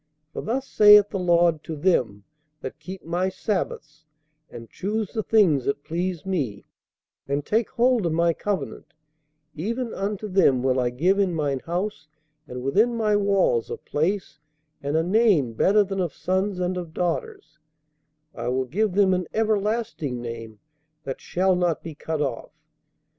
[0.33, 2.23] For thus saith the Lord to' them
[2.59, 4.03] 'that keep my sabbaths,
[4.49, 6.65] and choose the things that please me,
[7.27, 8.95] and take hold of my covenant;
[9.53, 12.07] even unto them will I give in mine house
[12.47, 14.39] and within my walls a place
[14.81, 17.59] and a name better than of sons and of daughters;
[18.33, 20.57] I will give them an everlasting name,
[21.03, 22.49] that shall not be cut off.